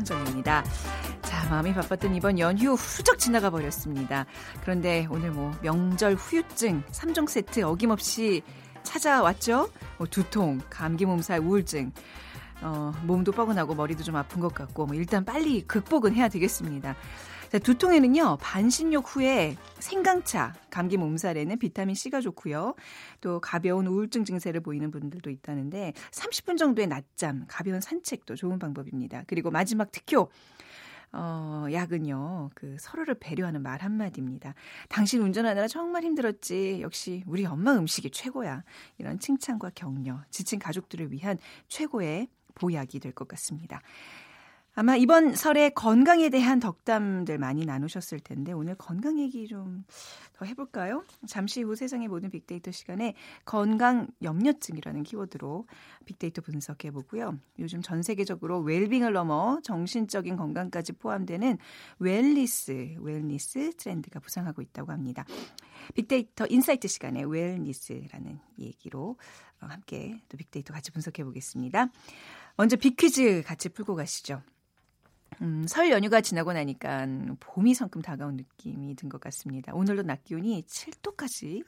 [0.00, 0.64] 현정입니다.
[1.22, 4.24] 자, 마음이 바빴던 이번 연휴 훌쩍 지나가 버렸습니다.
[4.62, 8.42] 그런데 오늘 뭐 명절 후유증 3종 세트 어김없이
[8.82, 9.68] 찾아왔죠?
[9.98, 11.92] 뭐 두통, 감기 몸살, 우울증.
[12.62, 16.94] 어, 몸도 뻐근하고 머리도 좀 아픈 것 같고 뭐 일단 빨리 극복은 해야 되겠습니다.
[17.50, 22.76] 자, 두통에는요, 반신욕 후에 생강차, 감기 몸살에는 비타민 C가 좋고요.
[23.20, 29.24] 또 가벼운 우울증 증세를 보이는 분들도 있다는데 30분 정도의 낮잠, 가벼운 산책도 좋은 방법입니다.
[29.26, 30.28] 그리고 마지막 특효.
[31.12, 34.54] 어, 약은요, 그 서로를 배려하는 말 한마디입니다.
[34.88, 36.78] 당신 운전하느라 정말 힘들었지.
[36.82, 38.62] 역시 우리 엄마 음식이 최고야.
[38.98, 43.80] 이런 칭찬과 격려, 지친 가족들을 위한 최고의 보약이 될 것 같습니다.
[44.80, 49.84] 아마 이번 설에 건강에 대한 덕담들 많이 나누셨을 텐데 오늘 건강 얘기 좀
[50.40, 51.04] 더 해볼까요?
[51.26, 53.12] 잠시 후 세상의 모든 빅데이터 시간에
[53.44, 55.66] 건강 염려증이라는 키워드로
[56.06, 57.38] 빅데이터 분석해 보고요.
[57.58, 61.58] 요즘 전 세계적으로 웰빙을 넘어 정신적인 건강까지 포함되는
[61.98, 65.26] wellness, wellness 트렌드가 부상하고 있다고 합니다.
[65.94, 69.18] 빅데이터 insight 시간에 wellness라는 얘기로
[69.58, 71.88] 함께 또 빅데이터 같이 분석해 보겠습니다.
[72.56, 74.40] 먼저 빅퀴즈 같이 풀고 가시죠.
[75.42, 77.06] 음, 설 연휴가 지나고 나니까
[77.40, 79.72] 봄이 성큼 다가온 느낌이 든 것 같습니다.
[79.74, 81.64] 오늘도 낮 기온이 7도까지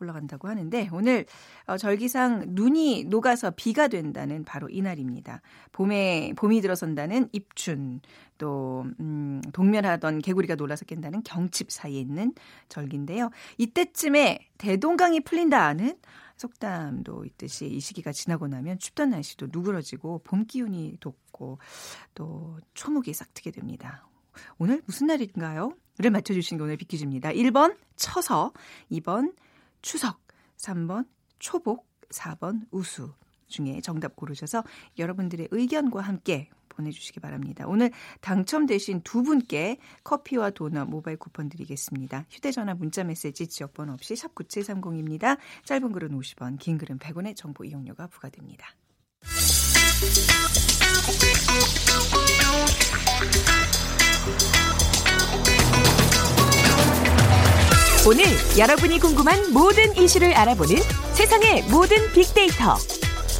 [0.00, 1.26] 올라간다고 하는데 오늘
[1.66, 5.42] 어, 절기상 눈이 녹아서 비가 된다는 바로 이날입니다.
[5.72, 8.00] 봄에 봄이 들어선다는 입춘
[8.38, 12.32] 또 음, 동면하던 개구리가 놀라서 깬다는 경칩 사이에 있는
[12.68, 13.30] 절기인데요.
[13.58, 15.96] 이때쯤에 대동강이 풀린다는
[16.36, 21.29] 속담도 있듯이 이 시기가 지나고 나면 춥던 날씨도 누그러지고 봄 기운이 돋고
[22.14, 24.06] 또 초목이 싹트게 됩니다.
[24.58, 25.74] 오늘 무슨 날인가요?
[26.00, 27.30] 를 맞춰주신 게 오늘 비키즈입니다.
[27.30, 28.52] 1번 처서,
[28.90, 29.34] 2번
[29.82, 30.18] 추석,
[30.56, 31.06] 3번
[31.38, 33.12] 초복, 4번 우수
[33.48, 34.64] 중에 정답 고르셔서
[34.98, 37.66] 여러분들의 의견과 함께 보내주시기 바랍니다.
[37.66, 37.90] 오늘
[38.22, 42.24] 당첨되신 두 분께 커피와 도넛 모바일 쿠폰 드리겠습니다.
[42.30, 45.36] 휴대전화 문자메시지 지역번호 없이 샵 9730입니다.
[45.64, 48.74] 짧은 글은 50원, 긴 글은 100원의 정보 이용료가 부과됩니다.
[58.08, 58.24] 오늘
[58.58, 60.76] 여러분이 궁금한 모든 이슈를 알아보는
[61.12, 62.76] 세상의 모든 빅데이터.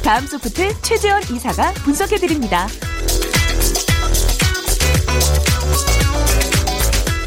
[0.03, 2.67] 다음 소프트 최재원 이사가 분석해드립니다.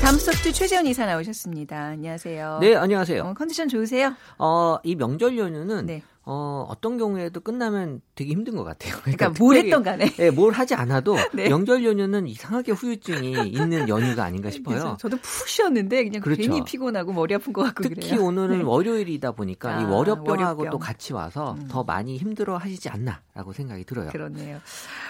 [0.01, 1.77] 다음 소프트 최재원 이사 나오셨습니다.
[1.77, 2.59] 안녕하세요.
[2.61, 3.25] 네, 안녕하세요.
[3.25, 4.15] 어, 컨디션 좋으세요?
[4.39, 6.03] 어, 이 명절 연휴는 네.
[6.27, 8.95] 어, 어떤 경우에도 끝나면 되게 힘든 것 같아요.
[9.03, 10.07] 그러니까, 그러니까 뭘 했던 간에.
[10.17, 11.49] 네, 뭘 하지 않아도 네.
[11.49, 14.79] 명절 연휴는 이상하게 후유증이 있는 연휴가 아닌가 싶어요.
[14.79, 14.97] 그렇죠.
[14.99, 16.41] 저도 푹 쉬었는데 그냥 그렇죠.
[16.43, 18.25] 괜히 피곤하고 머리 아픈 것 같고 특히 그래요.
[18.25, 18.65] 오늘은 네.
[18.65, 20.71] 월요일이다 보니까 아, 이 월요병하고 월요병.
[20.71, 21.69] 또 같이 와서 음.
[21.69, 24.11] 더 많이 힘들어 하시지 않나라고 생각이 들어요.
[24.11, 24.61] 그렇네요.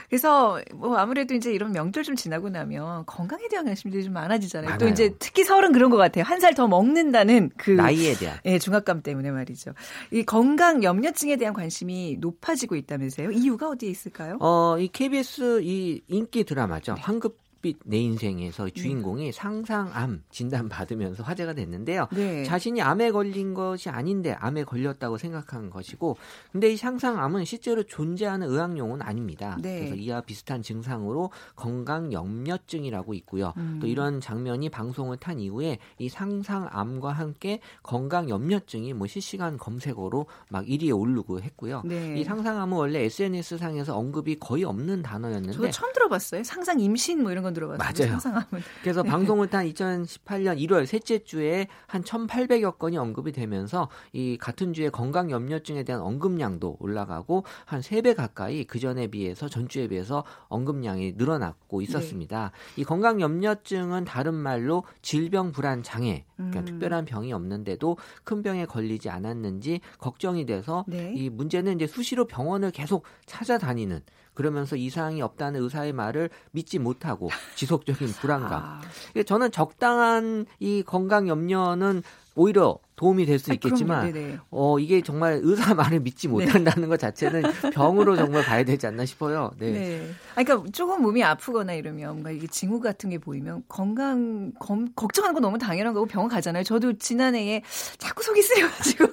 [0.08, 4.70] 그래서 뭐 아무래도 이제 이런 명절 좀 지나고 나면 건강에 대한 관심들이 좀 많아지잖아요.
[4.70, 4.78] 많아요.
[4.78, 6.25] 또 이제 특히 설은 그런 것 같아요.
[6.25, 9.72] 한 살 더 먹는다는 그 나이에 대한 예, 중압감 때문에 말이죠.
[10.12, 13.31] 이 건강 염려 증에 대한 관심 관심이 높아지고 있다면서요?
[13.32, 14.38] 이유가 어디에 있을까요?
[14.41, 16.94] 어, 이 KBS 이 인기 드라마죠.
[16.98, 19.32] 황급 빛 내 인생에서 주인공이 네.
[19.32, 22.08] 상상암 진단 받으면서 화제가 됐는데요.
[22.12, 22.44] 네.
[22.44, 26.16] 자신이 암에 걸린 것이 아닌데 암에 걸렸다고 생각한 것이고,
[26.52, 29.56] 근데 이 상상암은 실제로 존재하는 의학용은 아닙니다.
[29.62, 29.78] 네.
[29.78, 33.54] 그래서 이와 비슷한 증상으로 건강 염려증이라고 있고요.
[33.56, 33.78] 음.
[33.81, 40.66] 또 이런 장면이 방송을 탄 이후에 이 상상암과 함께 건강 염려증이 뭐 실시간 검색어로 막
[40.66, 41.82] 1위에 오르고 했고요.
[41.84, 42.19] 네.
[42.19, 46.44] 이 상상암은 원래 SNS 상에서 언급이 거의 없는 단어였는데, 저도 처음 들어봤어요.
[46.44, 47.78] 상상 임신 뭐 이런 건 들어봤어요.
[47.78, 48.20] 맞아요.
[48.20, 48.62] 상상하면.
[48.82, 49.09] 그래서 네.
[49.09, 55.31] 방송을 탄 2018년 1월 셋째 주에 한 1,800여 건이 언급이 되면서 이 같은 주에 건강
[55.31, 62.50] 염려증에 대한 언급량도 올라가고 한 3배 가까이 그 전에 비해서 전주에 비해서 언급량이 늘어났고 있었습니다.
[62.75, 62.82] 네.
[62.82, 66.64] 이 건강 염려증은 다른 말로 질병 불안 장애 그러니까 음.
[66.64, 71.12] 특별한 병이 없는데도 큰 병에 걸리지 않았는지 걱정이 돼서 네.
[71.14, 74.00] 이 문제는 이제 수시로 병원을 계속 찾아다니는
[74.34, 78.62] 그러면서 이상이 없다는 의사의 말을 믿지 못하고 지속적인 불안감.
[78.62, 78.81] 아.
[79.25, 82.02] 저는 적당한 이 건강 염려는
[82.34, 86.32] 오히려 도움이 될 수 있겠지만 어 이게 정말 의사 말을 믿지 네.
[86.32, 86.88] 못한다는 네.
[86.88, 87.42] 것 자체는
[87.75, 89.50] 병으로 정말 봐야 되지 않나 싶어요.
[89.58, 89.72] 네.
[89.72, 90.10] 네.
[90.36, 95.34] 아 그러니까 조금 몸이 아프거나 이러면 뭔가 이게 징후 같은 게 보이면 건강 검, 걱정하는
[95.34, 96.62] 거 너무 당연한 거고 병원 가잖아요.
[96.62, 97.62] 저도 지난해에
[97.98, 99.06] 자꾸 속이 쓰려가지고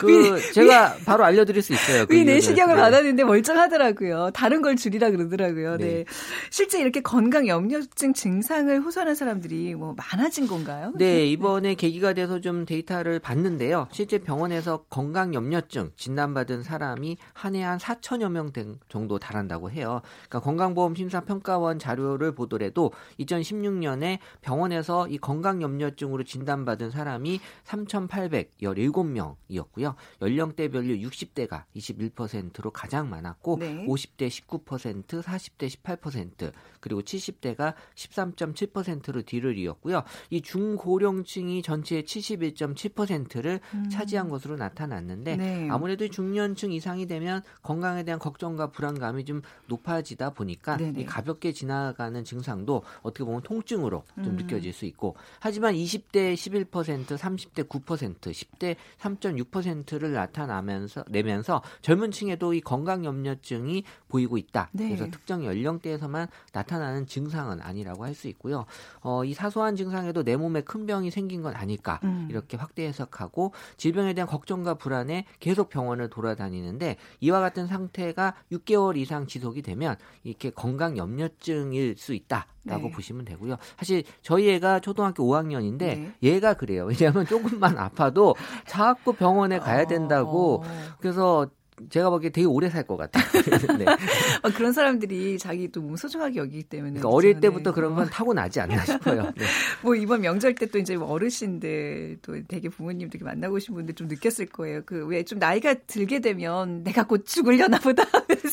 [0.00, 2.06] 그 제가 바로 알려드릴 수 있어요.
[2.06, 2.80] 그 내시경을 네.
[2.80, 4.30] 받았는데 멀쩡하더라고요.
[4.32, 5.76] 다른 걸 줄이라 그러더라고요.
[5.76, 5.84] 네.
[5.84, 6.04] 네.
[6.50, 10.92] 실제 이렇게 건강 염려증 증상을 호소하는 사람들이 뭐 많아진 건가요?
[10.96, 13.86] 네, 이번에 계기가 돼서 좀 데이터를 봤는데요.
[13.92, 18.48] 실제 병원에서 건강 염려증 진단받은 사람이 한 해 한 4천여 명
[18.88, 20.00] 정도 달한다고 해요.
[20.28, 29.94] 그러니까 건강보험 심사평가원 자료를 보더라도 2016년에 병원에서 이 건강 염려증으로 진단받은 사람이 3,817명이었고요.
[30.22, 33.84] 연령대별로 60대가 21%로 가장 많았고 네.
[33.86, 36.50] 50대 19%, 40대 18%,
[36.80, 40.04] 그리고 70대가 13.7%로 뒤를 이었고요.
[40.30, 42.04] 이 중고령층이 전체의
[42.38, 43.88] 71.7%를 음.
[43.88, 45.68] 차지한 것으로 나타났는데 네.
[45.70, 52.82] 아무래도 중년층 이상이 되면 건강에 대한 걱정과 불안감이 좀 높아지다 보니까 이 가볍게 지나가는 증상도
[53.02, 54.36] 어떻게 보면 통증으로 좀 음.
[54.36, 62.60] 느껴질 수 있고 하지만 20대 11%, 30대 9%, 10대 3.6%를 나타나면서 내면서 젊은 층에도 이
[62.60, 64.68] 건강 염려증이 보이고 있다.
[64.72, 64.88] 네.
[64.88, 68.66] 그래서 특정 연령대에서만 나타나는 증상은 아니라고 할 수 있고요.
[69.00, 72.27] 어, 이 사소한 증상에도 내 몸에 큰 병이 생긴 건 아닐까 음.
[72.30, 79.26] 이렇게 확대 해석하고 질병에 대한 걱정과 불안에 계속 병원을 돌아다니는데 이와 같은 상태가 6개월 이상
[79.26, 82.46] 지속이 되면 이렇게 건강 염려증일 수 있다.
[82.64, 82.90] 라고 네.
[82.90, 83.56] 보시면 되고요.
[83.78, 86.12] 사실 저희 애가 초등학교 5학년인데 네.
[86.22, 86.84] 얘가 그래요.
[86.84, 88.36] 왜냐하면 조금만 아파도
[88.66, 90.96] 자꾸 병원에 가야 된다고 어.
[91.00, 91.48] 그래서
[91.90, 93.24] 제가 보기에 되게 오래 살 것 같아요.
[93.78, 93.84] 네.
[94.42, 96.90] 어, 그런 사람들이 자기 또 몸 소중하게 여기기 때문에.
[97.00, 97.74] 그러니까 어릴 때부터 네.
[97.74, 99.22] 그런 건 타고 나지 않나 싶어요.
[99.36, 99.44] 네.
[99.82, 104.08] 뭐 이번 명절 때 또 이제 어르신들 또 되게 부모님 되게 만나고 오신 분들 좀
[104.08, 104.82] 느꼈을 거예요.
[104.84, 108.04] 그 왜 좀 나이가 들게 되면 내가 곧 죽으려나 보다.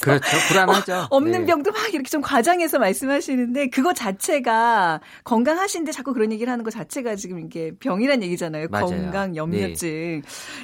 [0.01, 0.37] 그렇죠.
[0.49, 0.93] 불안하죠.
[0.93, 1.45] 어, 없는 네.
[1.45, 7.15] 병도 막 이렇게 좀 과장해서 말씀하시는데 그거 자체가 건강하신데 자꾸 그런 얘기를 하는 것 자체가
[7.15, 8.67] 지금 이게 병이란 얘기잖아요.
[8.69, 8.87] 맞아요.
[8.87, 10.21] 건강 염려증.
[10.21, 10.21] 네.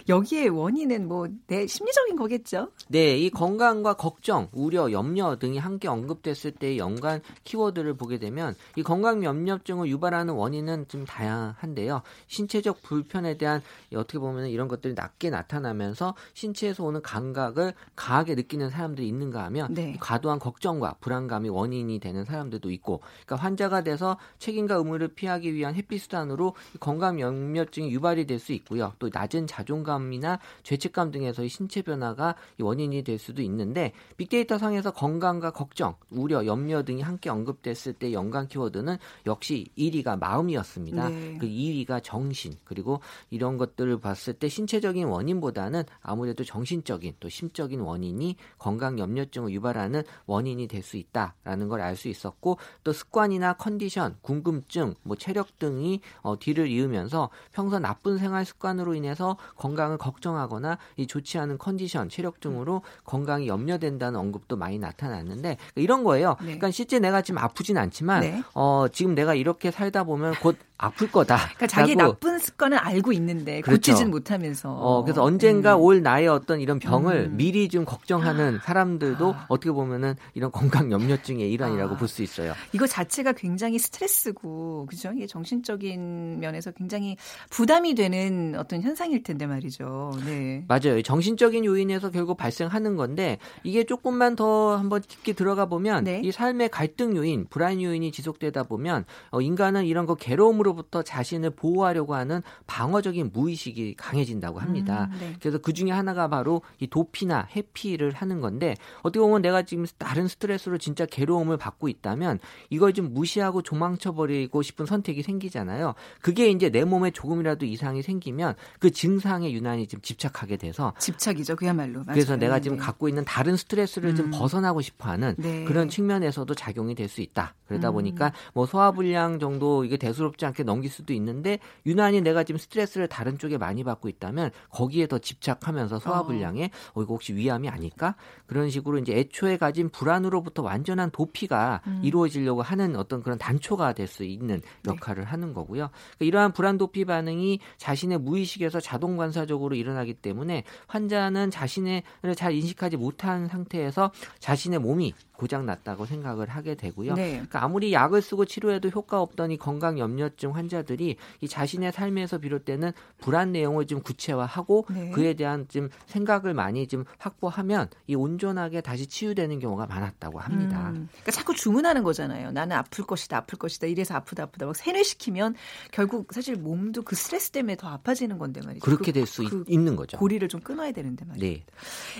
[0.09, 2.67] 여기에 원인은 뭐 내 심리적인 거겠 죠.
[2.89, 8.83] 네, 이 건강과 걱정, 우려, 염려 등이 함께 언급됐을 때의 연관 키워드를 보게 되면 이
[8.83, 12.01] 건강 염려증을 유발하는 원인은 좀 다양한데요.
[12.27, 13.61] 신체적 불편에 대한
[13.95, 19.95] 어떻게 보면 이런 것들이 낮게 나타나면서 신체에서 오는 감각을 강하게 느끼는 사람들이 있는가 하면 네.
[20.01, 25.97] 과도한 걱정과 불안감이 원인이 되는 사람들도 있고 그러니까 환자가 돼서 책임과 의무를 피하기 위한 회피
[25.97, 28.91] 수단으로 건강 염려증이 유발이 될 수 있고요.
[28.99, 35.95] 또 낮은 자존감이나 죄책감 등에서의 신체 변화가 원인이 될 수도 있는데 빅데이터 상에서 건강과 걱정,
[36.09, 41.09] 우려, 염려 등이 함께 언급됐을 때 연관 키워드는 역시 1위가 마음이었습니다.
[41.09, 41.37] 네.
[41.39, 42.99] 그 2위가 정신 그리고
[43.29, 50.67] 이런 것들을 봤을 때 신체적인 원인보다는 아무래도 정신적인 또 심적인 원인이 건강 염려증을 유발하는 원인이
[50.67, 56.37] 될 수 있다라는 걸 알 수 있었고 또 습관이나 컨디션, 궁금증, 뭐 체력 등이 어,
[56.39, 62.81] 뒤를 이으면서 평소 나쁜 생활 습관으로 인해서 건강을 걱정하거나 이 좋지 않은 컨디션, 체력 등으로
[63.03, 66.35] 건강이 염려된다는 언급도 많이 나타났는데 이런 거예요.
[66.39, 66.45] 네.
[66.45, 68.43] 그러니까 실제 내가 지금 아프진 않지만 네.
[68.53, 71.37] 어, 지금 내가 이렇게 살다 보면 곧 아플 거다.
[71.37, 73.91] 그러니까 자기 나쁜 습관은 알고 있는데 그렇죠.
[73.91, 74.71] 고치진 못하면서.
[74.71, 75.81] 어, 그래서 언젠가 음.
[75.81, 77.37] 올 나의 어떤 이런 병을 음.
[77.37, 79.45] 미리 좀 걱정하는 사람들도 아.
[79.47, 81.97] 어떻게 보면은 이런 건강 염려증의 일환이라고 아.
[81.97, 82.53] 볼수 있어요.
[82.73, 85.11] 이거 자체가 굉장히 스트레스고 그죠?
[85.15, 87.15] 이게 정신적인 면에서 굉장히
[87.51, 90.13] 부담이 되는 어떤 현상일 텐데 말이죠.
[90.25, 90.65] 네.
[90.67, 90.99] 맞아요.
[91.03, 96.21] 정신적인 요인에서 결국 발생하는 건데 이게 조금만 더 한번 깊게 들어가 보면 네.
[96.23, 101.51] 이 삶의 갈등 요인, 불안 요인이 지속되다 보면 어, 인간은 이런 거 괴로움으로 외로부터 자신을
[101.51, 105.09] 보호하려고 하는 방어적인 무의식이 강해진다고 합니다.
[105.13, 105.35] 음, 네.
[105.39, 110.27] 그래서 그 중에 하나가 바로 이 도피나 해피를 하는 건데 어떻게 보면 내가 지금 다른
[110.27, 115.93] 스트레스로 진짜 괴로움을 받고 있다면 이걸 좀 무시하고 조망쳐 버리고 싶은 선택이 생기잖아요.
[116.21, 121.55] 그게 이제 내 몸에 조금이라도 이상이 생기면 그 증상에 유난히 좀 집착하게 돼서 집착이죠.
[121.55, 122.03] 그야말로.
[122.03, 122.13] 맞아요.
[122.13, 122.83] 그래서 내가 지금 네.
[122.83, 124.15] 갖고 있는 다른 스트레스를 음.
[124.15, 125.63] 좀 벗어나고 싶어 하는 네.
[125.65, 127.55] 그런 측면에서도 작용이 될 수 있다.
[127.67, 127.93] 그러다 음.
[127.95, 133.37] 보니까 뭐 소화불량 정도 이게 대수롭지 않게 넘길 수도 있는데 유난히 내가 지금 스트레스를 다른
[133.39, 136.99] 쪽에 많이 받고 있다면 거기에 더 집착하면서 소화불량에 어.
[136.99, 138.15] 어, 이거 혹시 위암이 아닐까
[138.45, 142.01] 그런 식으로 이제 애초에 가진 불안으로부터 완전한 도피가 음.
[142.03, 144.91] 이루어지려고 하는 어떤 그런 단초가 될 수 있는 네.
[144.91, 145.29] 역할을 네.
[145.29, 145.89] 하는 거고요.
[145.89, 152.03] 그러니까 이러한 불안 도피 반응이 자신의 무의식에서 자동 관사적으로 일어나기 때문에 환자는 자신을
[152.35, 157.15] 잘 인식하지 못한 상태에서 자신의 몸이 고장 났다고 생각을 하게 되고요.
[157.15, 157.31] 네.
[157.31, 163.51] 그러니까 아무리 약을 쓰고 치료해도 효과 이 건강 염려증 환자들이 이 자신의 삶에서 비롯되는 불안
[163.51, 165.09] 내용을 좀 구체화하고 네.
[165.09, 170.89] 그에 대한 좀 생각을 많이 좀 확보하면 이 온전하게 다시 치유되는 경우가 많았다고 합니다.
[170.89, 172.51] 음, 그러니까 자꾸 주문하는 거잖아요.
[172.51, 173.87] 나는 아플 것이다, 아플 것이다.
[173.87, 174.67] 이래서 아프다, 아프다.
[174.67, 175.55] 막 세뇌시키면
[175.91, 178.85] 결국 사실 몸도 그 스트레스 때문에 더 아파지는 건데 말이죠.
[178.85, 180.19] 그렇게 될수 그 있는 거죠.
[180.19, 181.43] 고리를 좀 끊어야 되는데 말이죠.
[181.43, 181.65] 네.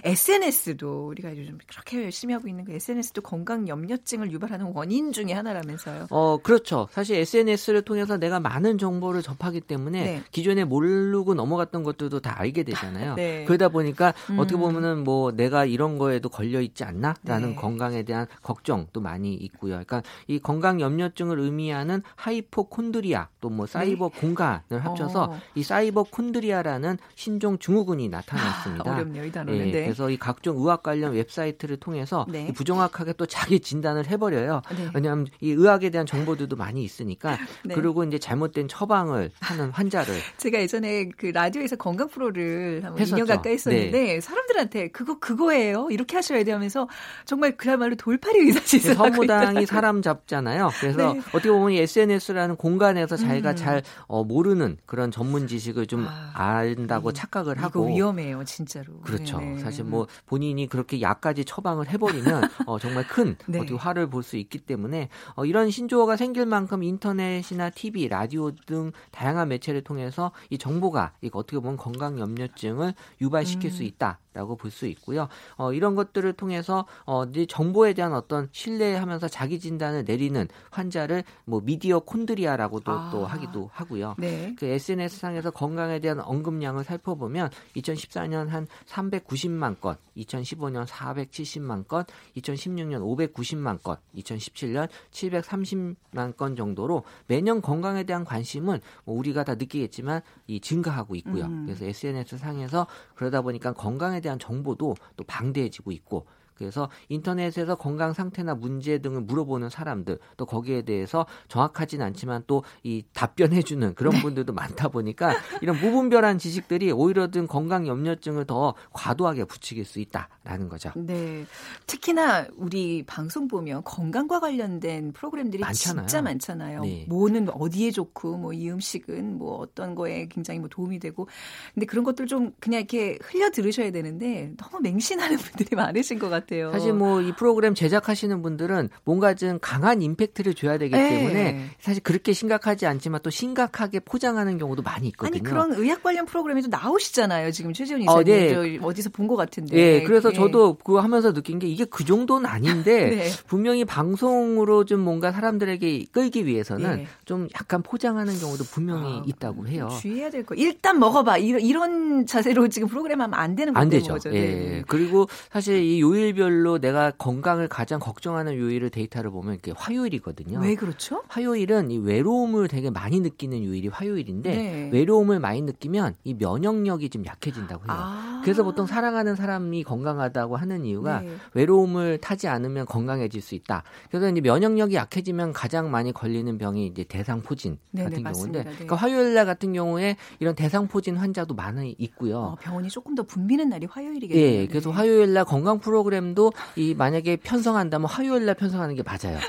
[0.06, 5.34] SNS도 우리가 요즘 그렇게 열심히 하고 있는 그 SNS 도 건강 염려증을 유발하는 원인 중에
[5.34, 6.08] 하나라면서요.
[6.10, 6.88] 어, 그렇죠.
[6.92, 10.24] 사실 SNS를 통해서 내가 많은 정보를 접하기 때문에 네.
[10.32, 13.16] 기존에 모르고 넘어갔던 것들도 다 알게 되잖아요.
[13.22, 13.46] 네.
[13.46, 14.40] 그러다 보니까 음.
[14.40, 17.56] 어떻게 보면은 뭐 내가 이런 거에도 걸려 있지 않나라는 네.
[17.56, 19.74] 건강에 대한 걱정도 많이 있고요.
[19.74, 24.20] 그러니까 이 건강 염려증을 의미하는 hypochondria 또 뭐 사이버 네.
[24.20, 25.40] 공간을 합쳐서 어.
[25.56, 28.90] 이 cyberchondria라는 신종 증후군이 나타났습니다.
[28.90, 29.72] 아, 어렵네요, 이 단어는.
[29.72, 29.84] 네.
[29.84, 32.52] 그래서 이 각종 의학 관련 웹사이트를 통해서 네.
[32.54, 34.62] 부정확 하게 또 자기 진단을 해버려요.
[34.76, 34.90] 네.
[34.94, 37.76] 왜냐하면 이 의학에 대한 정보들도 많이 있으니까 네.
[37.76, 43.54] 그리고 이제 잘못된 처방을 하는 환자를 제가 예전에 그 라디오에서 건강 프로를 한 2년 가까이
[43.54, 44.22] 했었는데 네.
[44.22, 46.88] 사람들한테 그거 그거예요 이렇게 하셔야 돼 하면서
[47.26, 50.70] 정말 그야말로 돌팔이 의사짓을 서무당이 사람 잡잖아요.
[50.80, 51.20] 그래서 네.
[51.30, 53.56] 어떻게 보면 이 SNS라는 공간에서 자기가 음.
[53.56, 57.14] 잘 어, 모르는 그런 전문 지식을 좀 아, 안다고 음.
[57.14, 59.00] 착각을 하고 위험해요 진짜로.
[59.02, 59.40] 그렇죠.
[59.62, 63.60] 사실 뭐 본인이 그렇게 약까지 처방을 해버리면 어, 정말 큰 네.
[63.60, 68.92] 어떻게 화를 볼 수 있기 때문에 어, 이런 신조어가 생길 만큼 인터넷이나 TV, 라디오 등
[69.12, 73.76] 다양한 매체를 통해서 이 정보가 이거 어떻게 보면 건강 염려증을 유발시킬 음.
[73.76, 74.20] 수 있다.
[74.34, 75.28] 라고 볼 수 있고요.
[75.58, 81.62] 어, 이런 것들을 통해서 어, 이 정보에 대한 어떤 신뢰하면서 자기 진단을 내리는 환자를 뭐
[81.62, 83.10] 미디어 콘드리아라고도 아.
[83.12, 84.16] 또 하기도 하고요.
[84.18, 84.56] 네.
[84.58, 92.06] 그 SNS 상에서 건강에 대한 언급량을 살펴보면 2014년 한 390만 건, 2015년 470만 건,
[92.38, 100.22] 2016년 590만 건, 2017년 730만 건 정도로 매년 건강에 대한 관심은 뭐 우리가 다 느끼겠지만
[100.48, 101.46] 이 증가하고 있고요.
[101.46, 101.66] 음.
[101.66, 108.56] 그래서 SNS 상에서 그러다 보니까 건강에 대한 정보도 또 방대해지고 있고 그래서 인터넷에서 건강 상태나
[108.56, 114.22] 문제 등을 물어보는 사람들 또 거기에 대해서 정확하진 않지만 또 이 답변해주는 그런 네.
[114.22, 120.70] 분들도 많다 보니까 이런 무분별한 지식들이 오히려 든 건강 염려증을 더 과도하게 부추길 수 있다라는
[120.70, 120.92] 거죠.
[120.96, 121.46] 네.
[121.86, 126.08] 특히나 우리 방송 보면 건강과 관련된 프로그램들이 많잖아요.
[126.08, 126.82] 진짜 많잖아요.
[126.82, 127.06] 네.
[127.08, 131.28] 뭐는 어디에 좋고 뭐 이 음식은 뭐 어떤 거에 굉장히 뭐 도움이 되고
[131.74, 136.41] 근데 그런 것들 좀 그냥 이렇게 흘려 들으셔야 되는데 너무 맹신하는 분들이 많으신 것 같아요.
[136.42, 136.72] 같아요.
[136.72, 141.10] 사실 뭐 이 프로그램 제작하시는 분들은 뭔가 좀 강한 임팩트를 줘야 되기 네.
[141.10, 145.36] 때문에 사실 그렇게 심각하지 않지만 또 심각하게 포장하는 경우도 많이 있거든요.
[145.36, 147.52] 아니 그런 의학 관련 프로그램에도 나오시잖아요.
[147.52, 148.80] 지금 최지원 이사님 어, 네.
[148.82, 149.76] 어디서 본 것 같은데.
[149.76, 150.36] 네, 그래서 네.
[150.36, 153.30] 저도 그거 하면서 느낀 게 이게 그 정도는 아닌데 네.
[153.48, 157.08] 분명히 방송으로 좀 뭔가 사람들에게 끌기 위해서는 네.
[157.26, 159.90] 좀 약간 포장하는 경우도 분명히 아, 있다고 해요.
[160.02, 160.56] 주의해야 될 거.
[160.56, 161.38] 일단 먹어봐.
[161.38, 164.14] 이런, 이런 자세로 지금 프로그램 하면 안 되는 안 되죠.
[164.14, 164.34] 거죠.
[164.34, 164.84] 예.
[164.88, 170.60] 그리고 사실 이 요일별 요일별로 내가 건강을 가장 걱정하는 요일을 데이터를 보면 이게 화요일이거든요.
[170.60, 171.24] 왜 그렇죠?
[171.28, 174.90] 화요일은 이 외로움을 되게 많이 느끼는 요일이 화요일인데 네.
[174.92, 177.98] 외로움을 많이 느끼면 이 면역력이 좀 약해진다고 해요.
[178.00, 178.42] 아.
[178.44, 181.36] 그래서 보통 사랑하는 사람이 건강하다고 하는 이유가 네.
[181.54, 183.84] 외로움을 타지 않으면 건강해질 수 있다.
[184.10, 188.72] 그래서 이제 면역력이 약해지면 가장 많이 걸리는 병이 이제 대상포진 네네, 같은 경우인데, 네.
[188.72, 192.40] 그러니까 화요일 날 같은 경우에 이런 대상포진 환자도 많이 있고요.
[192.40, 194.62] 어, 병원이 조금 더 붐비는 날이 화요일이겠네요.
[194.62, 199.40] 네, 그래서 화요일 날 건강 프로그램 프로그램도 이 만약에 편성한다면 화요일 날 편성하는 게 맞아요.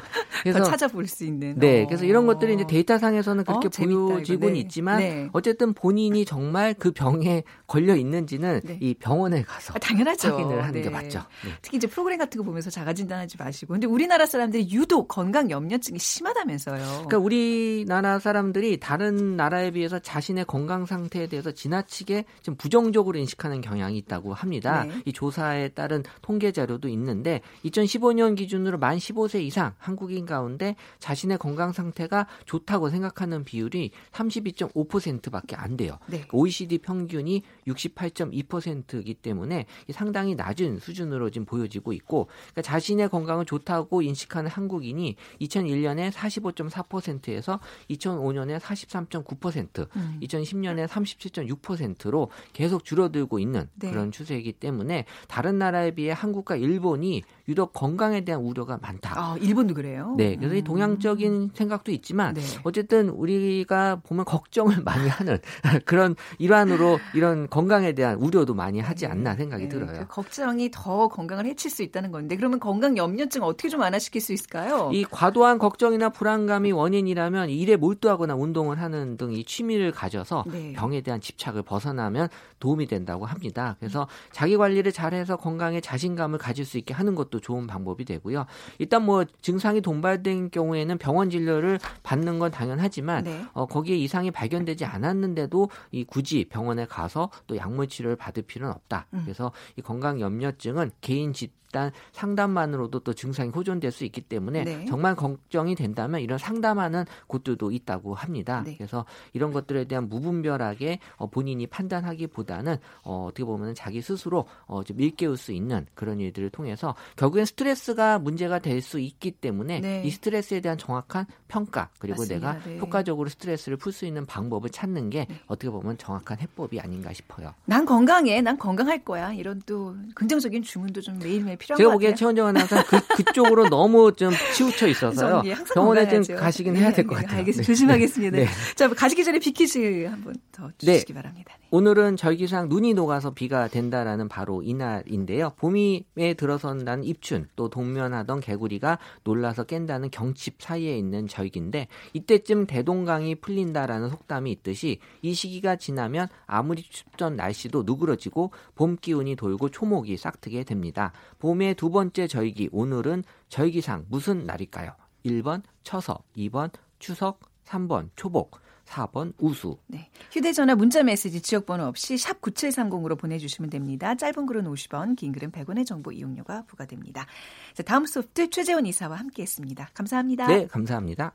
[0.42, 1.54] 그래서 찾아볼 수 있는.
[1.58, 4.58] 네, 그래서 이런 것들이 이제 데이터상에서는 그렇게 어, 보여지곤 네.
[4.60, 5.28] 있지만 네.
[5.32, 8.78] 어쨌든 본인이 정말 그 병에 걸려 있는지는 네.
[8.80, 10.30] 이 병원에 가서 아, 당연하죠.
[10.30, 10.90] 확인을 하는 게 네.
[10.90, 11.20] 맞죠.
[11.44, 11.52] 네.
[11.62, 13.74] 특히 이제 프로그램 같은 거 보면서 자가 진단하지 마시고.
[13.74, 16.84] 근데 우리나라 사람들이 유독 건강 염려증이 심하다면서요.
[16.84, 23.96] 그러니까 우리나라 사람들이 다른 나라에 비해서 자신의 건강 상태에 대해서 지나치게 좀 부정적으로 인식하는 경향이
[23.98, 24.84] 있다고 합니다.
[24.84, 24.92] 네.
[25.04, 31.72] 이 조사에 따른 통계 자료도 있는데 2015년 기준으로 만 15세 이상 한국인 가운데 자신의 건강
[31.72, 35.98] 상태가 좋다고 생각하는 비율이 32.5%밖에 안 돼요.
[36.06, 36.26] 네.
[36.32, 44.50] OECD 평균이 68.2%이기 때문에 상당히 낮은 수준으로 지금 보여지고 있고 그러니까 자신의 건강은 좋다고 인식하는
[44.50, 50.18] 한국인이 2001년에 45.4%에서 2005년에 43.9%, 음.
[50.22, 53.90] 2010년에 37.6%로 계속 줄어들고 있는 네.
[53.90, 59.12] 그런 추세이기 때문에 다른 나라에 비해 한국 과 중국과 일본이 유독 건강에 대한 우려가 많다.
[59.18, 60.14] 아, 일본도 그래요?
[60.16, 60.36] 네.
[60.36, 60.64] 그래서 이 음.
[60.64, 62.42] 동양적인 생각도 있지만 네.
[62.62, 65.38] 어쨌든 우리가 보면 걱정을 많이 하는
[65.84, 69.68] 그런 일환으로 이런 건강에 대한 우려도 많이 하지 않나 생각이 네.
[69.68, 69.92] 들어요.
[69.98, 74.32] 그 걱정이 더 건강을 해칠 수 있다는 건데 그러면 건강 염려증 어떻게 좀 완화시킬 수
[74.32, 74.90] 있을까요?
[74.92, 80.72] 이 과도한 걱정이나 불안감이 원인이라면 일에 몰두하거나 운동을 하는 등 이 취미를 가져서 네.
[80.74, 82.28] 병에 대한 집착을 벗어나면
[82.60, 83.76] 도움이 된다고 합니다.
[83.80, 88.46] 그래서 자기 관리를 잘해서 건강에 자신감을 가질 수 있게 하는 것도 좋은 방법이 되고요.
[88.78, 93.44] 일단 뭐 증상이 동반된 경우에는 병원 진료를 받는 건 당연하지만 네.
[93.52, 99.06] 어, 거기에 이상이 발견되지 않았는데도 이 굳이 병원에 가서 또 약물 치료를 받을 필요는 없다.
[99.14, 99.22] 음.
[99.24, 104.84] 그래서 이 건강 염려증은 개인 집 일단 상담만으로도 또 증상이 호전될 수 있기 때문에 네.
[104.84, 108.62] 정말 걱정이 된다면 이런 상담하는 곳들도 있다고 합니다.
[108.66, 108.74] 네.
[108.76, 115.00] 그래서 이런 것들에 대한 무분별하게 어, 본인이 판단하기보다는 어, 어떻게 보면 자기 스스로 어, 좀
[115.00, 120.02] 일깨울 수 있는 그런 일들을 통해서 결국엔 스트레스가 문제가 될 수 있기 때문에 네.
[120.04, 122.54] 이 스트레스에 대한 정확한 평가 그리고 맞습니다.
[122.54, 122.78] 내가 네.
[122.80, 125.40] 효과적으로 스트레스를 풀 수 있는 방법을 찾는 게 네.
[125.46, 127.54] 어떻게 보면 정확한 해법이 아닌가 싶어요.
[127.64, 132.46] 난 건강해, 난 건강할 거야 이런 또 긍정적인 주문도 좀 매일매일 필요한 제가 보기엔 최원정
[132.48, 135.42] 아나운서 그, 그쪽으로 너무 좀 치우쳐 있어서요.
[135.74, 137.38] 병원에 좀 가시긴 해야 될것 네, 네, 같아요.
[137.40, 137.62] 알겠습니다.
[137.62, 137.66] 네.
[137.66, 138.36] 조심하겠습니다.
[138.36, 138.46] 네.
[138.74, 141.54] 자, 가시기 전에 비키즈 한번 더 주시기 바랍니다.
[141.70, 145.52] 오늘은 절기상 눈이 녹아서 비가 된다라는 바로 이날인데요.
[145.56, 154.10] 봄이에 들어선다는 입춘 또 동면하던 개구리가 놀라서 깬다는 경칩 사이에 있는 절기인데 이때쯤 대동강이 풀린다라는
[154.10, 161.12] 속담이 있듯이 이 시기가 지나면 아무리 춥던 날씨도 누그러지고 봄 기운이 돌고 초목이 싹트게 됩니다.
[161.38, 164.92] 봄의 두 번째 절기 오늘은 절기상 무슨 날일까요?
[165.24, 168.60] 1번 처석, 2번 추석, 3번 초복.
[168.84, 169.78] 4번 우수.
[169.86, 170.10] 네.
[170.32, 174.14] 휴대전화 문자메시지 지역번호 없이 샵 9730으로 보내주시면 됩니다.
[174.14, 177.26] 짧은 글은 50원, 긴 글은 100원의 정보 이용료가 부과됩니다.
[177.74, 179.90] 자, 다음 소프트 최재원 이사와 함께했습니다.
[179.94, 180.46] 감사합니다.
[180.48, 181.34] 네, 감사합니다.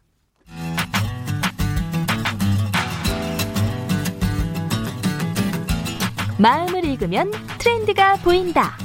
[6.39, 8.77] 마음을 읽으면 트렌드가 보인다.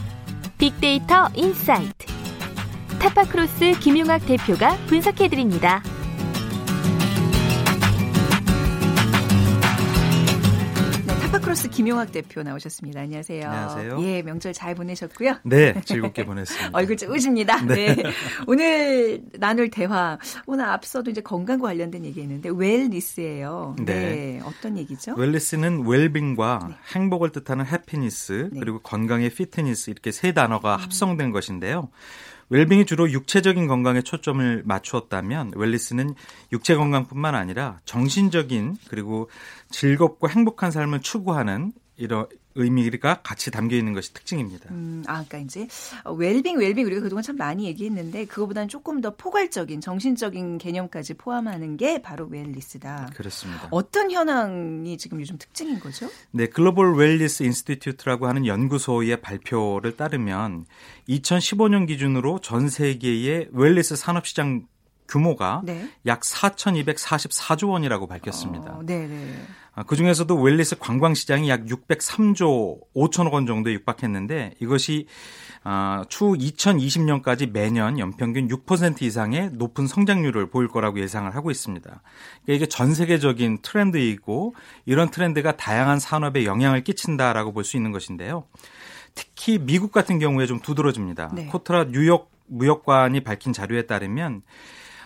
[0.62, 2.06] 빅데이터 insight.
[3.00, 5.82] 타파크로스 김용학 대표가 분석해드립니다.
[11.72, 13.00] 김용학 대표 나오셨습니다.
[13.00, 13.48] 안녕하세요.
[13.48, 14.02] 안녕하세요.
[14.02, 15.36] 예, 명절 잘 보내셨고요.
[15.44, 16.70] 네, 즐겁게 보냈습니다.
[16.72, 17.62] 얼굴 좋으십니다.
[17.64, 17.94] 네.
[17.94, 18.02] 네.
[18.46, 23.76] 오늘 나눌 대화, 오늘 앞서도 이제 건강과 관련된 얘기했는데 wellness예요.
[23.78, 23.84] 네.
[23.84, 24.40] 네.
[24.44, 25.14] 어떤 얘기죠?
[25.14, 26.74] wellness는 웰빙과 네.
[26.94, 28.60] 행복을 뜻하는 happiness 네.
[28.60, 30.80] 그리고 건강의 피트니스 이렇게 세 단어가 음.
[30.82, 31.88] 합성된 것인데요.
[32.52, 36.14] 웰빙이 주로 육체적인 건강에 초점을 맞추었다면 wellness는
[36.52, 39.30] 육체 건강뿐만 아니라 정신적인 그리고
[39.70, 44.68] 즐겁고 행복한 삶을 추구하는 이런 의미가 같이 담겨 있는 것이 특징입니다.
[44.72, 45.68] 음, 아, 그러니까 이제
[46.04, 52.02] 웰빙, 웰빙 우리가 그동안 참 많이 얘기했는데 그거보다는 조금 더 포괄적인 정신적인 개념까지 포함하는 게
[52.02, 53.10] 바로 wellness다.
[53.14, 53.68] 그렇습니다.
[53.70, 56.08] 어떤 현황이 지금 요즘 특징인 거죠?
[56.32, 60.66] 네, Global Wellness Institute라고 하는 연구소의 발표를 따르면
[61.08, 64.66] 2015년 기준으로 전 세계의 wellness 산업 시장
[65.12, 65.88] 규모가 네.
[66.06, 68.72] 약 4,244조 원이라고 밝혔습니다.
[68.72, 69.34] 어, 네, 네.
[69.74, 75.06] 아, 그 중에서도 wellness 관광 시장이 약 603조 5천억 원 정도에 육박했는데 이것이
[75.64, 81.88] 아, 추후 2020년까지 매년 연평균 6% 이상의 높은 성장률을 보일 거라고 예상을 하고 있습니다.
[81.88, 84.54] 그러니까 이게 전 세계적인 트렌드이고
[84.86, 88.44] 이런 트렌드가 다양한 산업에 영향을 끼친다라고 볼 수 있는 것인데요.
[89.14, 91.30] 특히 미국 같은 경우에 좀 두드러집니다.
[91.34, 91.46] 네.
[91.46, 94.42] 코트라 뉴욕 무역관이 밝힌 자료에 따르면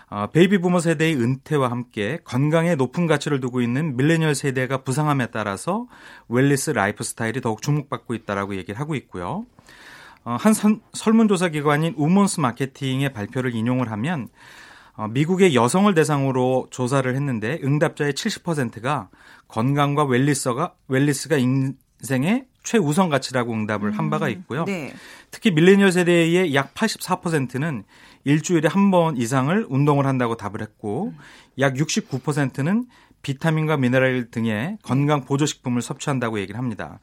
[0.09, 5.87] 어, 베이비 부머 세대의 은퇴와 함께 건강에 높은 가치를 두고 있는 밀레니얼 세대가 부상함에 따라서
[6.29, 9.47] wellness 라이프 스타일이 더욱 주목받고 있다라고 얘기를 하고 있고요.
[10.25, 14.29] 어, 한 선, 설문조사 기관인 우먼스 마케팅의 발표를 인용을 하면
[14.95, 19.09] 어, 미국의 여성을 대상으로 조사를 했는데 응답자의 70%가
[19.49, 24.65] 건강과 wellness가 wellness가 인생의 최우선 가치라고 응답을 한 바가 음, 있고요.
[24.65, 24.93] 네.
[25.31, 27.85] 특히 밀레니얼 세대의 약 84%는
[28.27, 31.15] 일주일에 한 번 이상을 운동을 한다고 답을 했고
[31.61, 32.87] 약 69%는
[33.23, 36.99] 비타민과 미네랄 등의 건강 보조식품을 섭취한다고 얘기를 합니다.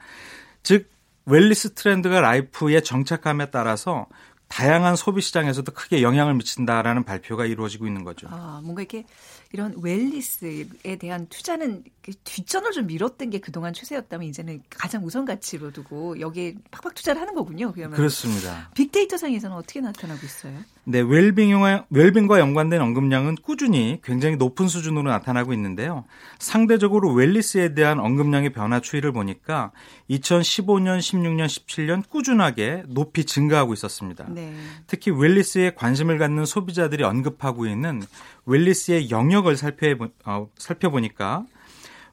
[0.63, 0.89] 즉
[1.25, 4.07] wellness 트렌드가 life에 정착함에 따라서
[4.49, 8.27] 다양한 소비 시장에서도 크게 영향을 미친다라는 발표가 이루어지고 있는 거죠.
[8.29, 9.05] 아, 뭔가 이렇게
[9.53, 11.83] 이런 웰리스에 대한 투자는
[12.25, 17.33] 뒷전을 좀 밀었던 게 그동안 추세였다면 이제는 가장 우선 가치로 두고 여기에 팍팍 투자를 하는
[17.33, 17.71] 거군요.
[17.71, 18.69] 그러면 그렇습니다.
[18.75, 20.59] 빅데이터 상에서는 어떻게 나타나고 있어요?
[20.85, 26.03] 네, 웰빙과, 웰빙과 연관된 언급량은 꾸준히 굉장히 높은 수준으로 나타나고 있는데요.
[26.39, 29.71] 상대적으로 웰리스에 대한 언급량의 변화 추이를 보니까
[30.09, 34.25] 2015년, 16년, 17년 꾸준하게 높이 증가하고 있었습니다.
[34.29, 34.53] 네.
[34.87, 38.01] 특히 wellness에 관심을 갖는 소비자들이 언급하고 있는
[38.45, 41.45] wellness의 영역을 살펴보, 어, 살펴보니까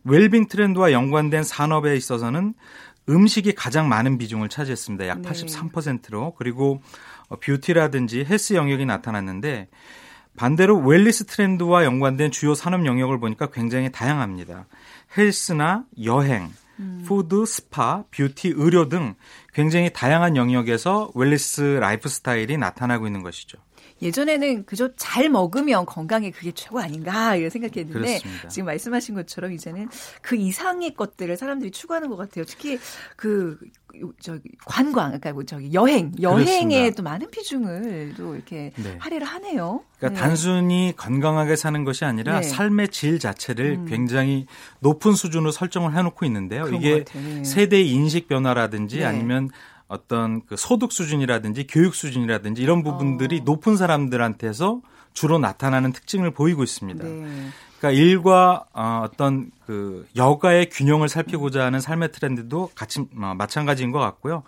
[0.05, 2.55] 웰빙 트렌드와 연관된 산업에 있어서는
[3.09, 5.09] 음식이 가장 많은 비중을 차지했습니다.
[5.09, 6.35] 약 83%로.
[6.37, 9.69] 그리고 어, beauty라든지 헬스 영역이 나타났는데
[10.37, 14.67] 반대로 wellness 트렌드와 연관된 주요 산업 영역을 보니까 굉장히 다양합니다.
[15.17, 17.03] 헬스나 여행, 음.
[17.07, 19.15] food, 스파, 뷰티, 의료 등
[19.53, 23.59] 굉장히 다양한 영역에서 wellness 라이프 스타일이 나타나고 있는 것이죠.
[24.03, 28.49] 예전에는 그저 잘 먹으면 건강에 그게 최고 아닌가 이런 생각했는데 그렇습니다.
[28.49, 29.89] 지금 말씀하신 것처럼 이제는
[30.23, 32.45] 그 이상의 것들을 사람들이 추구하는 것 같아요.
[32.45, 32.79] 특히
[33.17, 33.59] 그
[34.21, 38.97] 저기 관광, 그러니까 뭐 저기 여행, 여행에 또 많은 비중을 또 이렇게 네.
[38.99, 39.83] 할애를 하네요.
[39.99, 40.27] 그러니까 네.
[40.29, 42.47] 단순히 건강하게 사는 것이 아니라 네.
[42.47, 43.87] 삶의 질 자체를 음.
[43.87, 44.47] 굉장히
[44.81, 46.69] 높은 수준으로 설정을 해놓고 있는데요.
[46.69, 47.45] 이게 네.
[47.45, 49.05] 세대 인식 변화라든지 네.
[49.05, 49.51] 아니면
[49.91, 53.43] 어떤 그 소득 수준이라든지 교육 수준이라든지 이런 부분들이 어.
[53.45, 54.81] 높은 사람들한테서
[55.13, 57.05] 주로 나타나는 특징을 보이고 있습니다.
[57.05, 57.49] 네.
[57.81, 63.99] 그러니까 일과 어, 어떤 그 여가의 균형을 살피고자 하는 삶의 트렌드도 같이 어, 마찬가지인 것
[63.99, 64.45] 같고요.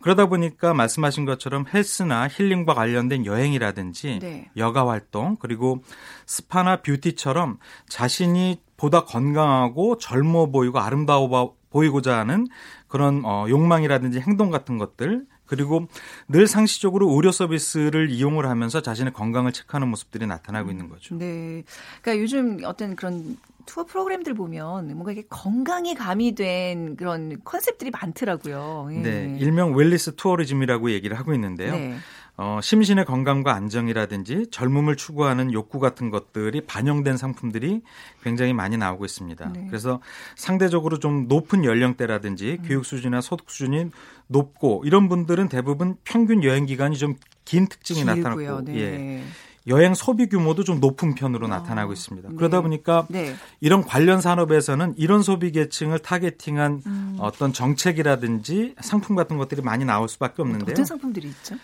[0.00, 4.50] 그러다 보니까 말씀하신 것처럼 헬스나 힐링과 관련된 여행이라든지 네.
[4.56, 5.82] 여가 활동 그리고
[6.24, 12.46] 스파나 beauty처럼 자신이 보다 건강하고 젊어 보이고 아름다워 보이고자 하는
[12.88, 15.86] 그런 어, 욕망이라든지 행동 같은 것들 그리고
[16.28, 21.16] 늘 상시적으로 의료 서비스를 이용을 하면서 자신의 건강을 체크하는 모습들이 나타나고 있는 거죠.
[21.16, 21.62] 네.
[22.02, 28.88] 그러니까 요즘 어떤 그런 투어 프로그램들 보면 뭔가 이게 건강이 가미된 그런 컨셉들이 많더라고요.
[28.92, 28.98] 예.
[28.98, 29.36] 네.
[29.40, 31.72] 일명 wellness tourism이라고 얘기를 하고 있는데요.
[31.72, 31.96] 네.
[32.36, 37.82] 어, 심신의 건강과 안정이라든지 젊음을 추구하는 욕구 같은 것들이 반영된 상품들이
[38.22, 39.52] 굉장히 많이 나오고 있습니다.
[39.54, 39.66] 네.
[39.68, 40.00] 그래서
[40.34, 42.64] 상대적으로 좀 높은 연령대라든지 음.
[42.66, 43.90] 교육 수준이나 소득 수준이
[44.26, 48.04] 높고 이런 분들은 대부분 평균 여행 기간이 좀 긴 특징이.
[48.04, 48.76] 나타났고 네.
[48.76, 49.22] 예.
[49.68, 51.48] 여행 소비 규모도 좀 높은 편으로 어.
[51.48, 52.28] 나타나고 있습니다.
[52.36, 52.62] 그러다 네.
[52.62, 53.34] 보니까 네.
[53.60, 57.16] 이런 관련 산업에서는 이런 소비 계층을 타겟팅한 음.
[57.18, 60.72] 어떤 정책이라든지 상품 같은 것들이 많이 나올 수밖에 없는데요.
[60.72, 61.56] 어떤 상품들이 있죠?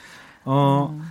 [0.45, 1.03] 어, 음.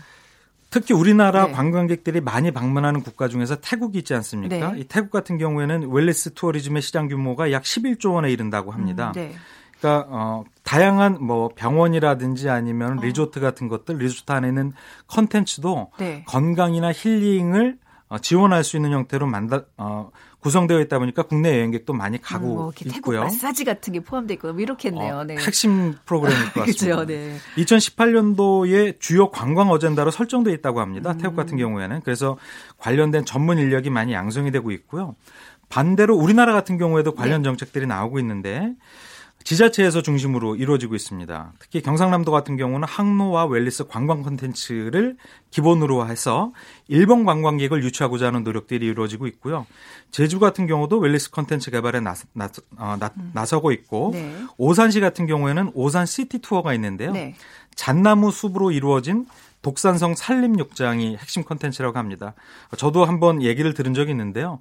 [0.69, 1.51] 특히 우리나라 네.
[1.51, 4.71] 관광객들이 많이 방문하는 국가 중에서 태국이 있지 않습니까?
[4.71, 4.79] 네.
[4.79, 9.09] 이 태국 같은 경우에는 wellness tourism의 시장 규모가 약 11조 원에 이른다고 합니다.
[9.09, 9.33] 음, 네.
[9.81, 13.01] 그러니까 어 다양한 뭐 병원이라든지 아니면 어.
[13.01, 14.71] 리조트 같은 것들 리조트 안에는
[15.07, 16.23] 컨텐츠도 네.
[16.27, 22.19] 건강이나 힐링을 어, 지원할 수 있는 형태로 만다 어 구성되어 있다 보니까 국내 여행객도 많이
[22.19, 23.21] 가고 음, 뭐 있고요.
[23.21, 25.17] 마사지 같은 게 포함되어 있고 뭐 이렇겠네요.
[25.17, 25.37] 어, 네.
[25.37, 26.85] 핵심 프로그램일 것 같습니다.
[26.85, 27.05] 그렇죠.
[27.05, 27.37] 네.
[27.57, 31.11] 2018년도에 주요 관광 어젠다로 설정되어 있다고 합니다.
[31.11, 31.17] 음.
[31.19, 32.37] 태국 같은 경우에는 그래서
[32.79, 35.15] 관련된 전문 인력이 많이 양성이 되고 있고요.
[35.69, 37.45] 반대로 우리나라 같은 경우에도 관련 네.
[37.47, 38.73] 정책들이 나오고 있는데
[39.43, 41.53] 지자체에서 중심으로 이루어지고 있습니다.
[41.59, 45.17] 특히 경상남도 같은 경우는 항로와 웰리스 관광 콘텐츠를
[45.49, 46.53] 기본으로 해서
[46.87, 49.65] 일본 관광객을 유치하고자 하는 노력들이 이루어지고 있고요.
[50.11, 52.97] 제주 같은 경우도 wellness 콘텐츠 개발에 나, 나, 어,
[53.33, 54.35] 나 서고 있고 네.
[54.57, 57.11] 오산시 같은 경우에는 오산 city tour가 있는데요.
[57.11, 57.35] 네.
[57.75, 59.25] 잣나무 숲으로 이루어진
[59.61, 62.33] 독산성 산림욕장이 핵심 콘텐츠라고 합니다.
[62.77, 64.59] 저도 한번 얘기를 들은 적이 있는데요.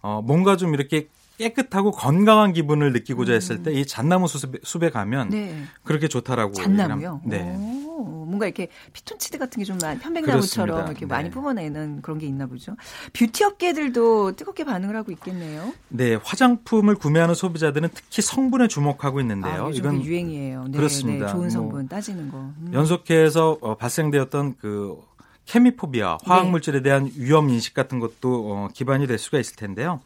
[0.00, 5.28] 어, 뭔가 좀 이렇게 깨끗하고 건강한 기분을 느끼고자 했을 때 이 잣나무 숲에, 숲에 가면
[5.30, 5.64] 네.
[5.84, 7.20] 그렇게 좋다라고 잣나무요?
[7.24, 7.54] 네.
[7.56, 11.06] 오, 뭔가 이렇게 피톤치드 같은 게 좀 편백나무처럼 이렇게 네.
[11.06, 12.74] 많이 뿜어내는 그런 게 있나 보죠.
[13.12, 15.72] 뷰티 업계들도 뜨겁게 반응을 하고 있겠네요.
[15.88, 19.66] 네, 화장품을 구매하는 소비자들은 특히 성분에 주목하고 있는데요.
[19.66, 20.64] 아, 이건 유행이에요.
[20.68, 21.26] 네, 그렇습니다.
[21.26, 22.38] 네, 좋은 성분 뭐 따지는 거.
[22.38, 22.70] 음.
[22.72, 24.96] 연속해서 어, 발생되었던 그
[25.44, 30.00] 케미포비아, 화학 물질에 대한 위험 인식 같은 것도 어, 기반이 될 수가 있을 텐데요.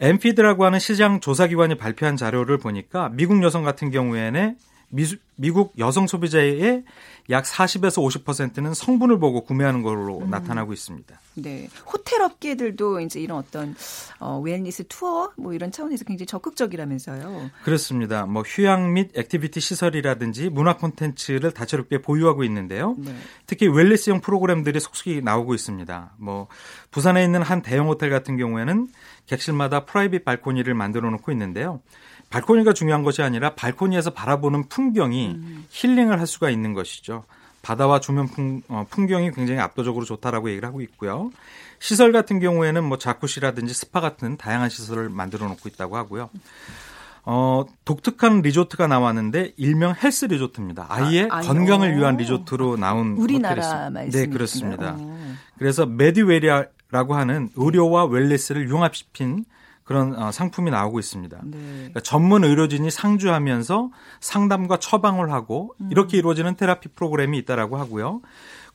[0.00, 4.56] 엠피드라고 하는 시장 조사기관이 발표한 자료를 보니까 미국 여성 같은 경우에는
[4.88, 6.84] 미수, 미국 여성 소비자의
[7.30, 10.30] 약 40에서 50%는 성분을 보고 구매하는 걸로 음.
[10.30, 11.20] 나타나고 있습니다.
[11.36, 11.68] 네.
[11.86, 13.74] 호텔 업계들도 이제 이런 어떤
[14.20, 17.50] 어, wellness 투어 뭐 이런 차원에서 굉장히 적극적이라면서요.
[17.64, 18.26] 그렇습니다.
[18.26, 22.94] 뭐 휴양 및 activity 시설이라든지 문화 콘텐츠를 다채롭게 보유하고 있는데요.
[22.98, 23.14] 네.
[23.46, 26.12] 특히 wellness형 프로그램들이 속속이 나오고 있습니다.
[26.18, 26.46] 뭐
[26.94, 28.86] 부산에 있는 한 대형 호텔 같은 경우에는
[29.26, 31.80] 객실마다 private 발코니를 만들어 놓고 있는데요.
[32.30, 35.66] 발코니가 중요한 것이 아니라 발코니에서 바라보는 풍경이 음.
[35.70, 37.24] 힐링을 할 수가 있는 것이죠.
[37.62, 41.32] 바다와 주변 풍, 어, 풍경이 굉장히 압도적으로 좋다라고 얘기를 하고 있고요.
[41.80, 46.30] 시설 같은 경우에는 뭐 자쿠지라든지 스파 같은 다양한 시설을 만들어 놓고 있다고 하고요.
[47.24, 50.86] 어, 독특한 리조트가 나왔는데 일명 헬스 리조트입니다.
[50.90, 54.94] 아예 아, 건강을 위한 리조트로 나온 우리나라 말씀 네, 그렇습니다.
[54.94, 55.18] 오.
[55.58, 59.44] 그래서 메디웨리아 라고 하는 의료와 wellness를 융합시킨
[59.82, 61.40] 그런 어, 상품이 나오고 있습니다.
[61.42, 61.58] 네.
[61.58, 65.88] 그러니까 전문 의료진이 상주하면서 상담과 처방을 하고 음.
[65.90, 68.20] 이렇게 이루어지는 테라피 프로그램이 있다라고 하고요.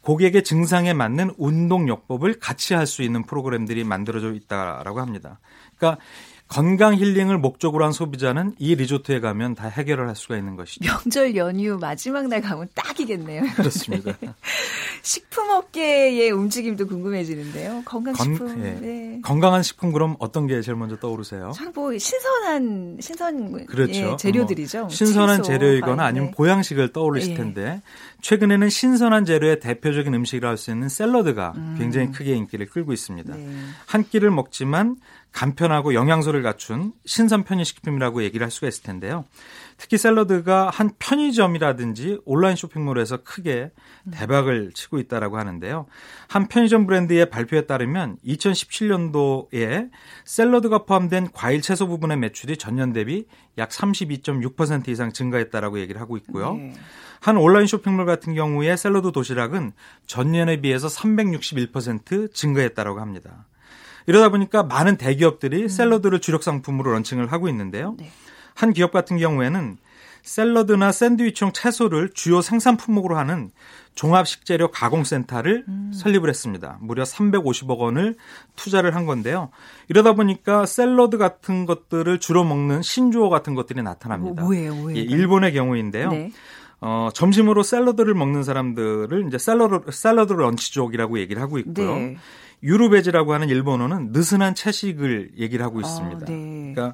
[0.01, 5.39] 고객의 증상에 맞는 운동 요법을 같이 할 수 있는 프로그램들이 만들어져 있다라고 합니다.
[5.77, 6.01] 그러니까
[6.49, 10.83] 건강 힐링을 목적으로 한 소비자는 이 리조트에 가면 다 해결을 할 수가 있는 것이죠.
[10.83, 13.43] 명절 연휴 마지막 날 가면 딱이겠네요.
[13.55, 14.17] 그렇습니다.
[15.03, 17.83] 식품업계의 움직임도 궁금해지는데요.
[17.85, 18.37] 건강식품.
[18.39, 18.71] 건, 예.
[18.71, 19.19] 네.
[19.21, 21.53] 건강한 식품 그럼 어떤 게 제일 먼저 떠오르세요?
[21.75, 23.93] 뭐 신선한 신선 그렇죠.
[23.93, 24.79] 예, 재료들이죠.
[24.79, 26.35] 뭐 신선한 채소, 재료이거나 아니면 네.
[26.35, 27.35] 보양식을 떠올리실 예.
[27.35, 27.81] 텐데
[28.21, 31.75] 최근에는 신선한 재료의 대표적인 음식이라 할 수 있는 샐러드가 음.
[31.77, 33.33] 굉장히 크게 인기를 끌고 있습니다.
[33.33, 33.47] 네.
[33.85, 34.97] 한 끼를 먹지만
[35.31, 39.25] 간편하고 영양소를 갖춘 신선 편의식품이라고 얘기를 할 수가 있을 텐데요.
[39.77, 43.71] 특히 샐러드가 한 편의점이라든지 온라인 쇼핑몰에서 크게
[44.11, 45.85] 대박을 치고 있다라고 하는데요.
[46.27, 49.89] 한 편의점 브랜드의 발표에 따르면 2017년도에
[50.25, 53.25] 샐러드가 포함된 과일 채소 부분의 매출이 전년 대비
[53.57, 56.55] 약 32.6% 이상 증가했다라고 얘기를 하고 있고요.
[56.55, 56.73] 네.
[57.21, 59.73] 한 온라인 쇼핑몰 같은 경우에 샐러드 도시락은
[60.07, 63.45] 전년에 비해서 361% 증가했다라고 합니다.
[64.09, 65.67] 이러다 보니까 많은 대기업들이 음.
[65.67, 67.95] 샐러드를 주력 상품으로 런칭을 하고 있는데요.
[67.99, 68.09] 네.
[68.55, 69.77] 한 기업 같은 경우에는
[70.23, 73.51] 샐러드나 샌드위치용 채소를 주요 생산 품목으로 하는
[73.93, 75.91] 종합 식재료 가공센터를 음.
[75.93, 76.79] 설립을 했습니다.
[76.81, 78.15] 무려 350억 원을
[78.55, 79.51] 투자를 한 건데요.
[79.89, 84.41] 이러다 보니까 샐러드 같은 것들을 주로 먹는 신조어 같은 것들이 나타납니다.
[84.41, 84.97] 뭐, 뭐예요, 뭐예요?
[84.97, 86.09] 예, 일본의 경우인데요.
[86.09, 86.31] 네.
[86.81, 91.95] 어, 점심으로 샐러드를 먹는 사람들을 이제 샐러드 샐러드 런치족이라고 얘기를 하고 있고요.
[91.95, 92.17] 네.
[92.63, 96.21] 유르베지라고 하는 일본어는 느슨한 채식을 얘기를 하고 있습니다.
[96.21, 96.73] 아, 네.
[96.73, 96.93] 그러니까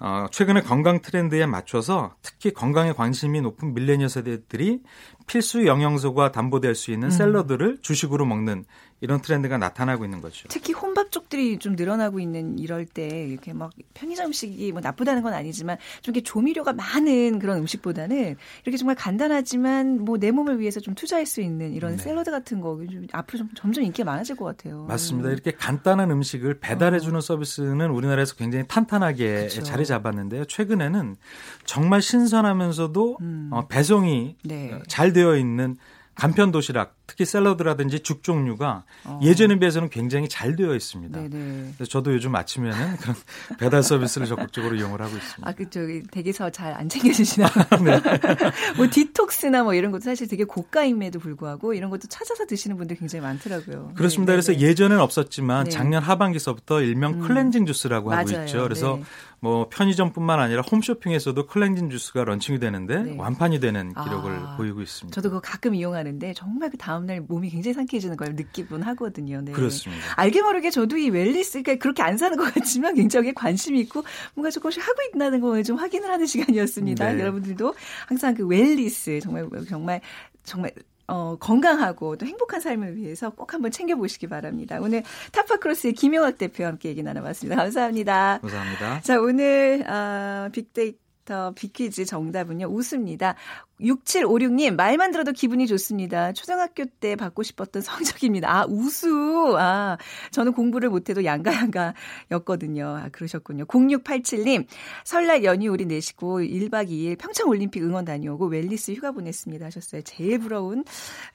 [0.00, 4.80] 어, 최근에 건강 트렌드에 맞춰서 특히 건강에 관심이 높은 밀레니어 세대들이
[5.28, 7.10] 필수 영양소가 담보될 수 있는 음.
[7.10, 8.64] 샐러드를 주식으로 먹는
[9.00, 10.48] 이런 트렌드가 나타나고 있는 거죠.
[10.48, 15.34] 특히 혼밥 쪽들이 좀 늘어나고 있는 이럴 때 이렇게 막 편의점 음식이 뭐 나쁘다는 건
[15.34, 20.94] 아니지만 좀 이렇게 조미료가 많은 그런 음식보다는 이렇게 정말 간단하지만 뭐 내 몸을 위해서 좀
[20.94, 22.02] 투자할 수 있는 이런 네.
[22.02, 22.78] 샐러드 같은 거
[23.12, 24.84] 앞으로 좀 점점 인기가 많아질 것 같아요.
[24.88, 25.30] 맞습니다.
[25.30, 27.20] 이렇게 간단한 음식을 배달해 주는 어.
[27.20, 29.62] 서비스는 우리나라에서 굉장히 탄탄하게 그쵸.
[29.62, 30.44] 자리 잡았는데요.
[30.46, 31.16] 최근에는
[31.64, 33.50] 정말 신선하면서도 음.
[33.52, 34.78] 어, 배송이 네.
[34.88, 35.76] 잘 되어 있는
[36.18, 39.20] 간편 도시락, 특히 샐러드라든지 죽 종류가 어.
[39.22, 41.16] 예전에 비해서는 굉장히 잘 되어 있습니다.
[41.16, 41.74] 네네.
[41.76, 43.16] 그래서 저도 요즘 아침에는 그런
[43.60, 45.48] 배달 서비스를 적극적으로 이용을 하고 있습니다.
[45.48, 47.46] 아, 그 저기 댁에서 잘 안 챙겨주시나?
[47.84, 48.00] 네.
[48.76, 53.22] 뭐 detox나 뭐 이런 것도 사실 되게 고가임에도 불구하고 이런 것도 찾아서 드시는 분들 굉장히
[53.22, 53.92] 많더라고요.
[53.94, 54.32] 그렇습니다.
[54.32, 54.42] 네네네.
[54.42, 55.70] 그래서 예전엔 없었지만 네.
[55.70, 57.28] 작년 하반기서부터 일명 음.
[57.28, 58.44] 클렌징 주스라고 하고 맞아요.
[58.44, 58.62] 있죠.
[58.64, 59.04] 그래서 네.
[59.40, 63.14] 뭐 편의점뿐만 아니라 홈쇼핑에서도 클렌징 주스가 런칭이 되는데 네.
[63.16, 65.14] 완판이 되는 기록을 아, 보이고 있습니다.
[65.14, 69.40] 저도 그거 가끔 이용하는데 정말 그 다음날 몸이 굉장히 상쾌해지는 걸 느끼곤 하거든요.
[69.42, 69.52] 네.
[69.52, 70.02] 그렇습니다.
[70.16, 74.02] 알게 모르게 저도 이 wellness가 그렇게 안 사는 것 같지만 굉장히 관심이 있고
[74.34, 77.12] 뭔가 조금씩 하고 있다는 걸 좀 확인을 하는 시간이었습니다.
[77.12, 77.20] 네.
[77.20, 77.74] 여러분들도
[78.06, 80.00] 항상 그 wellness 정말 정말
[80.44, 80.70] 정말
[81.08, 84.78] 어, 건강하고 또 행복한 삶을 위해서 꼭 한번 챙겨보시기 바랍니다.
[84.80, 87.56] 오늘 타파크로스의 김용학 대표와 함께 얘기 나눠봤습니다.
[87.56, 88.38] 감사합니다.
[88.42, 89.00] 감사합니다.
[89.00, 92.66] 자, 오늘 어, 빅데이터 빅퀴즈 정답은요.
[92.66, 93.36] 웃습니다.
[93.80, 96.32] 6756님, 말만 들어도 기분이 좋습니다.
[96.32, 98.50] 초등학교 때 받고 싶었던 성적입니다.
[98.50, 99.56] 아, 우수.
[99.58, 99.96] 아,
[100.30, 101.94] 저는 공부를 못해도 양가양가
[102.32, 102.86] 였거든요.
[102.86, 103.66] 아, 그러셨군요.
[103.66, 104.66] 0687님,
[105.04, 109.66] 설날 연휴 우리 내시고 1박 2일 평창 올림픽 응원 다녀오고 웰리스 휴가 보냈습니다.
[109.66, 110.02] 하셨어요.
[110.02, 110.84] 제일 부러운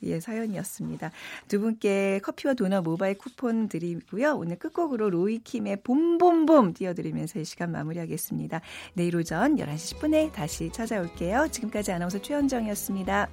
[0.03, 1.11] 예, 사연이었습니다.
[1.47, 4.35] 두 분께 커피와 도넛 모바일 쿠폰 드리고요.
[4.35, 8.61] 오늘 끝곡으로 로이킴의 봄봄봄 띄워드리면서 이 시간 마무리하겠습니다.
[8.93, 11.47] 내일 오전 11시 10분에 다시 찾아올게요.
[11.51, 13.29] 지금까지 아나운서 최 최현정이었습니다.